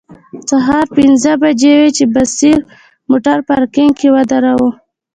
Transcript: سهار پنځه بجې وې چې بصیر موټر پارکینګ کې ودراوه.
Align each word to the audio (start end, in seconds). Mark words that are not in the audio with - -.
سهار 0.49 0.85
پنځه 0.97 1.31
بجې 1.41 1.71
وې 1.79 1.89
چې 1.97 2.03
بصیر 2.13 2.59
موټر 3.09 3.37
پارکینګ 3.49 3.93
کې 3.99 4.07
ودراوه. 4.15 4.69